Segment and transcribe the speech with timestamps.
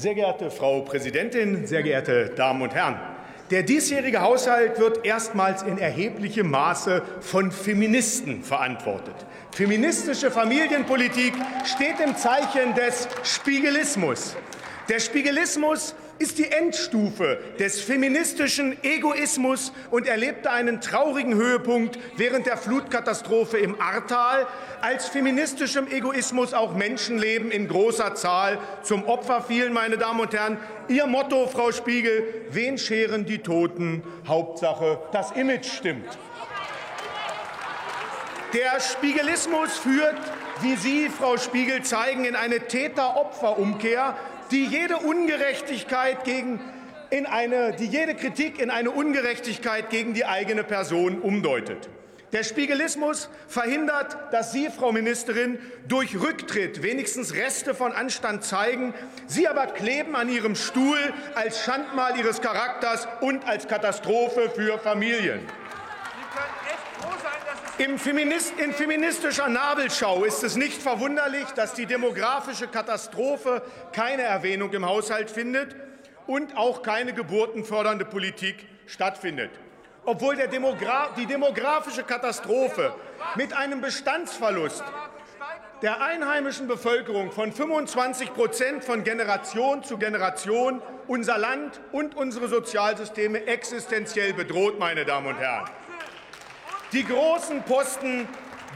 [0.00, 2.98] Sehr geehrte Frau Präsidentin, sehr geehrte Damen und Herren!
[3.50, 9.14] Der diesjährige Haushalt wird erstmals in erheblichem Maße von Feministen verantwortet.
[9.50, 11.34] Feministische Familienpolitik
[11.66, 14.36] steht im Zeichen des Spiegelismus.
[14.88, 22.58] Der Spiegelismus ist die Endstufe des feministischen Egoismus und erlebte einen traurigen Höhepunkt während der
[22.58, 24.46] Flutkatastrophe im Ahrtal,
[24.82, 29.72] als feministischem Egoismus auch Menschenleben in großer Zahl zum Opfer fielen.
[29.72, 34.02] Meine Damen und Herren, Ihr Motto, Frau Spiegel, wen scheren die Toten?
[34.28, 36.18] Hauptsache, das Image stimmt.
[38.52, 40.18] Der Spiegelismus führt,
[40.60, 44.16] wie Sie, Frau Spiegel, zeigen, in eine Täter-Opfer-Umkehr,
[44.50, 46.60] die jede Ungerechtigkeit gegen
[47.10, 51.88] in eine, die jede Kritik in eine Ungerechtigkeit gegen die eigene Person umdeutet.
[52.32, 58.94] Der Spiegelismus verhindert, dass Sie, Frau Ministerin, durch Rücktritt wenigstens Reste von Anstand zeigen.
[59.26, 60.98] Sie aber kleben an Ihrem Stuhl
[61.34, 65.40] als Schandmal Ihres Charakters und als Katastrophe für Familien.
[67.80, 74.70] Im Feminist, in feministischer Nabelschau ist es nicht verwunderlich, dass die demografische Katastrophe keine Erwähnung
[74.74, 75.74] im Haushalt findet
[76.26, 79.50] und auch keine geburtenfördernde Politik stattfindet.
[80.04, 82.92] Obwohl Demogra die demografische Katastrophe
[83.36, 84.84] mit einem Bestandsverlust
[85.80, 93.46] der einheimischen Bevölkerung von 25 Prozent von Generation zu Generation unser Land und unsere Sozialsysteme
[93.46, 95.64] existenziell bedroht, meine Damen und Herren.
[96.92, 98.26] Die großen Posten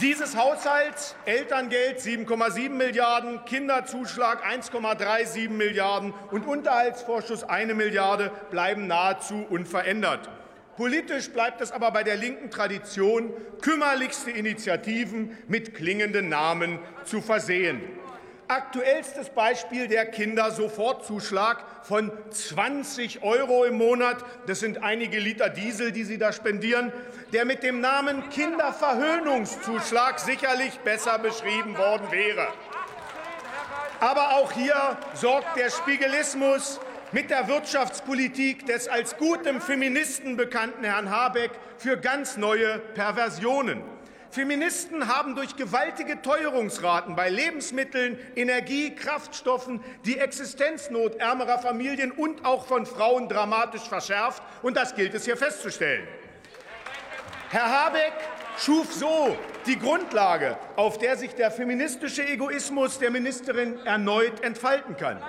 [0.00, 10.28] dieses Haushalts Elterngeld 7,7 Milliarden, Kinderzuschlag 1,37 Milliarden und Unterhaltsvorschuss 1 Milliarde bleiben nahezu unverändert.
[10.76, 17.80] Politisch bleibt es aber bei der linken Tradition, kümmerlichste Initiativen mit klingenden Namen zu versehen.
[18.48, 24.22] Aktuellstes Beispiel der Kindersofortzuschlag von 20 Euro im Monat.
[24.46, 26.92] Das sind einige Liter Diesel, die Sie da spendieren.
[27.32, 32.48] Der mit dem Namen Kinderverhöhnungszuschlag sicherlich besser beschrieben worden wäre.
[34.00, 36.80] Aber auch hier sorgt der Spiegelismus
[37.12, 43.93] mit der Wirtschaftspolitik des als gutem Feministen bekannten Herrn Habeck für ganz neue Perversionen.
[44.34, 52.66] Feministen haben durch gewaltige Teuerungsraten bei Lebensmitteln, Energie, Kraftstoffen die Existenznot ärmerer Familien und auch
[52.66, 54.42] von Frauen dramatisch verschärft.
[54.62, 56.08] Und das gilt es hier festzustellen.
[57.50, 58.12] Herr Habeck
[58.58, 59.36] schuf so
[59.66, 65.22] die Grundlage, auf der sich der feministische Egoismus der Ministerin erneut entfalten kann.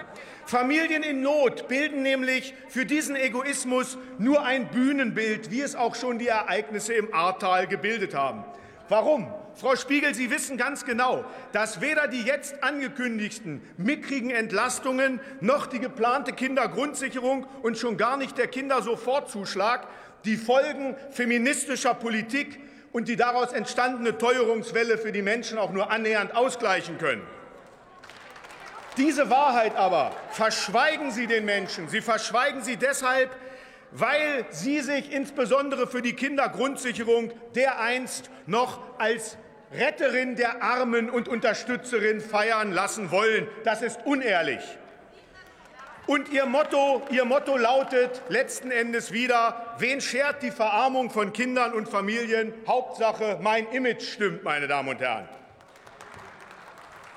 [0.47, 6.17] Familien in Not bilden nämlich für diesen Egoismus nur ein Bühnenbild, wie es auch schon
[6.17, 8.43] die Ereignisse im Ahrtal gebildet haben.
[8.89, 9.33] Warum?
[9.55, 11.23] Frau Spiegel, Sie wissen ganz genau,
[11.53, 18.37] dass weder die jetzt angekündigten mickrigen Entlastungen noch die geplante Kindergrundsicherung und schon gar nicht
[18.37, 19.87] der Kindersofortzuschlag
[20.25, 22.59] die Folgen feministischer Politik
[22.91, 27.25] und die daraus entstandene Teuerungswelle für die Menschen auch nur annähernd ausgleichen können.
[28.97, 31.89] Diese Wahrheit aber verschweigen Sie den Menschen.
[31.89, 33.35] Sie verschweigen sie deshalb,
[33.91, 39.37] weil sie sich insbesondere für die Kindergrundsicherung dereinst noch als
[39.71, 43.47] Retterin der Armen und Unterstützerin feiern lassen wollen.
[43.63, 44.61] Das ist unehrlich.
[46.07, 51.73] Und ihr Motto, ihr Motto lautet letzten Endes wieder, wen schert die Verarmung von Kindern
[51.73, 52.53] und Familien?
[52.67, 55.27] Hauptsache, mein Image stimmt, meine Damen und Herren.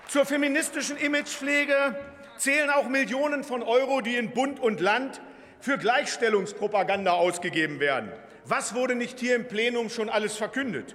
[0.09, 1.99] Zur feministischen Imagepflege
[2.39, 5.21] zählen auch Millionen von Euro, die in Bund und Land
[5.61, 8.13] für Gleichstellungspropaganda ausgegeben werden.
[8.45, 10.95] Was wurde nicht hier im Plenum schon alles verkündet?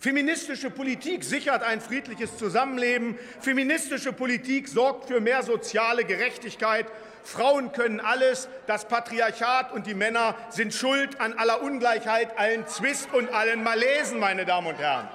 [0.00, 3.18] Feministische Politik sichert ein friedliches Zusammenleben.
[3.40, 6.86] Feministische Politik sorgt für mehr soziale Gerechtigkeit.
[7.24, 8.48] Frauen können alles.
[8.68, 14.20] Das Patriarchat und die Männer sind schuld an aller Ungleichheit, allen Zwist und allen Malesen,
[14.20, 15.08] meine Damen und Herren.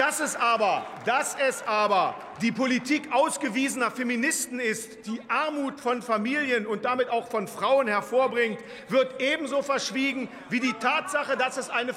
[0.00, 6.66] Dass es aber, dass es aber die Politik ausgewiesener Feministen ist, die Armut von Familien
[6.66, 8.58] und damit auch von Frauen hervorbringt,
[8.88, 11.92] wird ebenso verschwiegen wie die Tatsache, dass es eine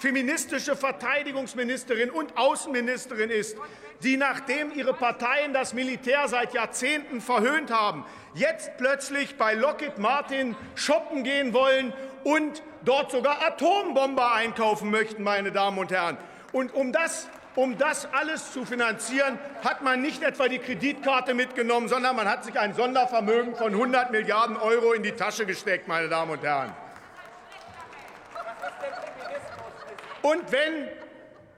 [0.00, 3.56] feministische Verteidigungsministerin und Außenministerin ist,
[4.02, 8.04] die, nachdem ihre Parteien das Militär seit Jahrzehnten verhöhnt haben,
[8.34, 11.92] jetzt plötzlich bei Lockheed Martin shoppen gehen wollen
[12.24, 16.18] und dort sogar Atombomber einkaufen möchten, meine Damen und Herren.
[16.50, 21.88] Und um das um das alles zu finanzieren, hat man nicht etwa die Kreditkarte mitgenommen,
[21.88, 26.08] sondern man hat sich ein Sondervermögen von 100 Milliarden Euro in die Tasche gesteckt, meine
[26.08, 26.74] Damen und Herren.
[30.22, 30.88] Und wenn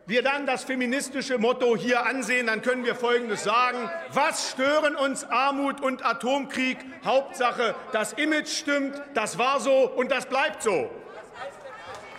[0.06, 3.90] wir dann das feministische Motto hier ansehen, dann können wir Folgendes sagen.
[4.10, 6.78] Was stören uns Armut und Atomkrieg?
[7.04, 10.90] Hauptsache, das Image stimmt, das war so und das bleibt so.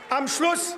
[0.09, 0.77] Am Schluss,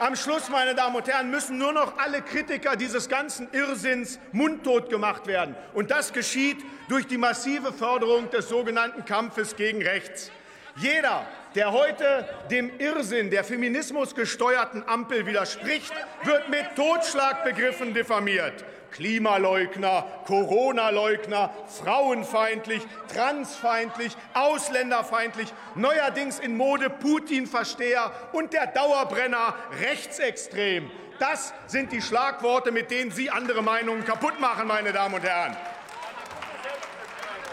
[0.00, 4.88] am Schluss, meine Damen und Herren, müssen nur noch alle Kritiker dieses ganzen Irrsinns mundtot
[4.88, 5.54] gemacht werden.
[5.74, 6.56] Und das geschieht
[6.88, 10.30] durch die massive Förderung des sogenannten Kampfes gegen Rechts.
[10.76, 15.92] Jeder, der heute dem Irrsinn der feminismusgesteuerten Ampel widerspricht,
[16.24, 18.64] wird mit Totschlagbegriffen diffamiert.
[18.90, 22.82] Klimaleugner, Corona-Leugner, frauenfeindlich,
[23.12, 30.90] transfeindlich, ausländerfeindlich, neuerdings in Mode Putin-Versteher und der Dauerbrenner rechtsextrem.
[31.20, 35.56] Das sind die Schlagworte, mit denen Sie andere Meinungen kaputt machen, meine Damen und Herren.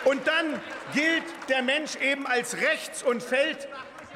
[0.05, 0.61] Und dann
[0.94, 3.67] gilt der Mensch eben als rechts und fällt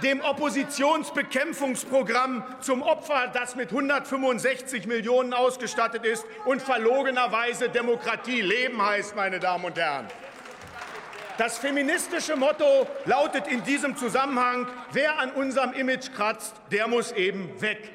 [0.03, 9.15] dem Oppositionsbekämpfungsprogramm zum Opfer, das mit 165 Millionen ausgestattet ist und verlogenerweise Demokratie leben heißt,
[9.15, 10.07] meine Damen und Herren.
[11.37, 17.61] Das feministische Motto lautet in diesem Zusammenhang, wer an unserem Image kratzt, der muss eben
[17.61, 17.89] weg.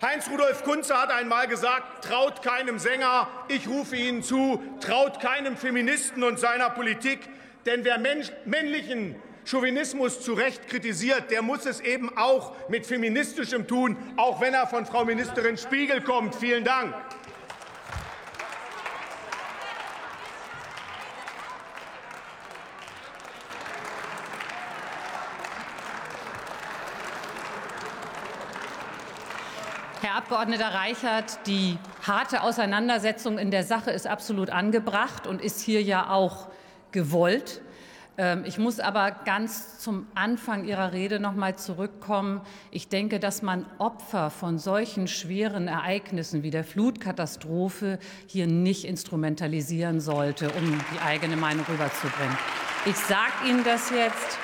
[0.00, 6.24] Heinz-Rudolf Kunze hat einmal gesagt, traut keinem Sänger, ich rufe Ihnen zu, traut keinem Feministen
[6.24, 7.20] und seiner Politik,
[7.66, 13.96] denn wer männlichen Chauvinismus zu Recht kritisiert, der muss es eben auch mit feministischem tun,
[14.16, 16.34] auch wenn er von Frau Ministerin Spiegel kommt.
[16.36, 16.94] Vielen Dank.
[30.02, 35.82] Herr Abgeordneter Reichert, die harte Auseinandersetzung in der Sache ist absolut angebracht und ist hier
[35.82, 36.48] ja auch
[36.92, 37.60] gewollt.
[38.18, 42.40] Ähm, ich muss aber ganz zum Anfang Ihrer Rede noch mal zurückkommen.
[42.70, 50.00] Ich denke, dass man Opfer von solchen schweren Ereignissen wie der Flutkatastrophe hier nicht instrumentalisieren
[50.00, 52.36] sollte, um die eigene Meinung rüberzubringen.
[52.84, 54.38] Ich sage Ihnen das jetzt.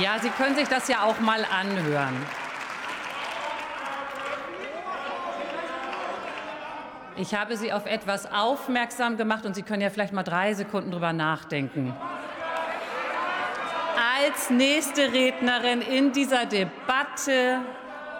[0.00, 2.14] Ja, Sie können sich das ja auch mal anhören.
[7.20, 10.92] Ich habe Sie auf etwas aufmerksam gemacht und Sie können ja vielleicht mal drei Sekunden
[10.92, 11.92] drüber nachdenken.
[14.22, 17.60] Als nächste Rednerin in dieser Debatte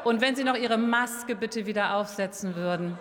[0.03, 2.99] und wenn Sie noch Ihre Maske bitte wieder aufsetzen würden.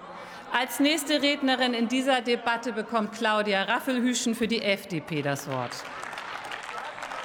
[0.53, 5.83] Als nächste Rednerin in dieser Debatte bekommt Claudia Raffelhüschen für die FDP das Wort.